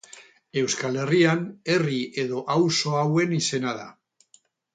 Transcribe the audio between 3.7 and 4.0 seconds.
da.